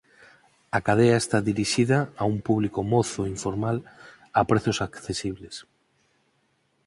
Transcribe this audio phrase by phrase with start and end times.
[0.77, 3.77] A cadea está dirixida a un público mozo e informal
[4.39, 5.55] a prezos accesibles.